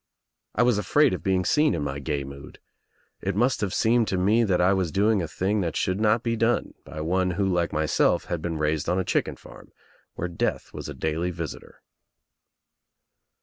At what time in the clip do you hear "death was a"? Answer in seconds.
10.27-10.95